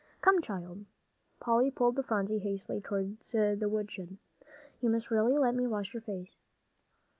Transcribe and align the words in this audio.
"Come, 0.21 0.41
child," 0.41 0.85
Polly 1.39 1.69
pulled 1.69 2.03
Phronsie 2.03 2.39
hastily 2.39 2.81
toward 2.81 3.19
the 3.29 3.69
woodshed, 3.69 4.17
"you 4.79 4.89
must 4.89 5.11
really 5.11 5.37
let 5.37 5.53
me 5.53 5.67
wash 5.67 5.93
your 5.93 6.01
face." 6.01 6.37